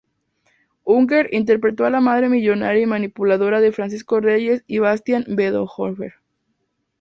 Unger 0.83 1.31
interpretó 1.31 1.85
a 1.85 1.91
la 1.91 1.99
madre 1.99 2.27
millonaria 2.27 2.81
y 2.81 2.87
manipuladora 2.87 3.61
de 3.61 3.71
Francisco 3.71 4.19
Reyes 4.19 4.63
y 4.65 4.79
Bastián 4.79 5.25
Bodenhöfer. 5.27 6.13